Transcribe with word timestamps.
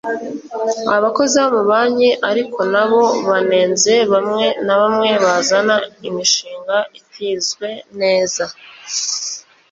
Abakozi 0.95 1.35
b’amabanki 1.41 2.09
ariko 2.29 2.59
nabo 2.73 3.03
banenze 3.29 3.93
bamwe 4.11 4.45
na 4.65 4.75
bamwe 4.81 5.09
bazana 5.23 5.75
imishinga 6.07 6.77
itizwe 6.99 7.67
neza 7.99 8.43